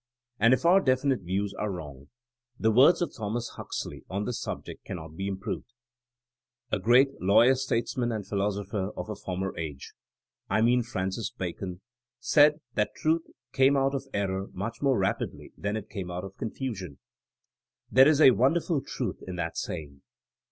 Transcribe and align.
And 0.39 0.51
if 0.51 0.65
our 0.65 0.81
definite 0.81 1.21
views 1.21 1.53
are 1.53 1.69
wrong?... 1.71 2.07
But 2.59 2.63
the 2.63 2.71
words 2.71 3.03
of 3.03 3.13
Thomas 3.15 3.49
Huxley 3.49 4.03
on 4.09 4.25
this 4.25 4.41
sub 4.41 4.65
ject 4.65 4.83
cannot 4.83 5.15
be 5.15 5.27
improved: 5.27 5.69
A 6.71 6.79
great 6.79 7.21
lawyer 7.21 7.53
statesman 7.53 8.11
and 8.11 8.25
philosopher 8.27 8.89
of 8.97 9.11
a 9.11 9.15
former 9.15 9.55
age— 9.55 9.93
^I 10.49 10.65
mean 10.65 10.81
Francis 10.81 11.29
Bacon— 11.29 11.81
said 12.33 12.61
that 12.73 12.95
tru 12.95 13.19
th 13.19 13.35
came 13.53 13.77
out 13.77 13.93
of 13.93 14.07
error 14.11 14.47
much 14.53 14.81
more 14.81 14.97
rapidly 14.97 15.49
t 15.55 15.61
han 15.63 15.77
it 15.77 15.87
came 15.87 16.09
out 16.09 16.23
of 16.23 16.33
c 16.39 16.47
onfusion. 16.47 16.97
There 17.91 18.07
is 18.07 18.19
a 18.21 18.31
won 18.31 18.53
derful 18.53 18.81
truth 18.83 19.21
in 19.27 19.35
that 19.35 19.55
saying. 19.55 20.01